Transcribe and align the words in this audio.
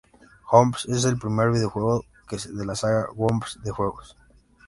Worms 0.51 0.87
es 0.89 1.05
el 1.05 1.19
primer 1.19 1.51
videojuego 1.51 2.05
de 2.31 2.65
la 2.65 2.73
saga 2.75 3.09
Worms 3.13 3.59
de 3.63 3.69
juegos. 3.69 4.15